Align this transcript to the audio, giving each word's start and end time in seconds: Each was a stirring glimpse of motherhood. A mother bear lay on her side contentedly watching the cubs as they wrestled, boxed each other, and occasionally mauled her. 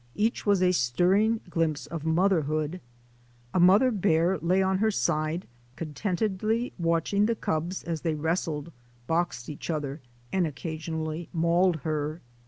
Each 0.15 0.47
was 0.47 0.63
a 0.63 0.71
stirring 0.71 1.41
glimpse 1.47 1.85
of 1.85 2.03
motherhood. 2.03 2.81
A 3.53 3.59
mother 3.59 3.91
bear 3.91 4.39
lay 4.39 4.59
on 4.63 4.79
her 4.79 4.89
side 4.89 5.45
contentedly 5.75 6.73
watching 6.79 7.27
the 7.27 7.35
cubs 7.35 7.83
as 7.83 8.01
they 8.01 8.15
wrestled, 8.15 8.71
boxed 9.05 9.47
each 9.47 9.69
other, 9.69 10.01
and 10.33 10.47
occasionally 10.47 11.29
mauled 11.33 11.81
her. 11.85 12.19